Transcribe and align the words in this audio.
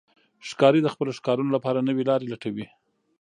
ښکاري 0.47 0.79
د 0.83 0.87
خپلو 0.93 1.11
ښکارونو 1.17 1.49
لپاره 1.57 1.85
نوې 1.89 2.03
لارې 2.09 2.29
لټوي. 2.31 2.65